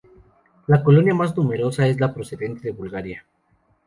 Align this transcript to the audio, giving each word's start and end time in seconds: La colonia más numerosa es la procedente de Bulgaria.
La 0.65 0.81
colonia 0.83 1.13
más 1.13 1.37
numerosa 1.37 1.85
es 1.87 1.99
la 1.99 2.11
procedente 2.11 2.63
de 2.63 2.71
Bulgaria. 2.71 3.23